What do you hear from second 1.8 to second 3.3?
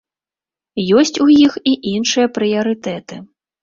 іншыя прыярытэты.